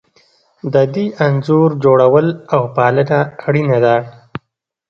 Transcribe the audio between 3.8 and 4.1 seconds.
ده.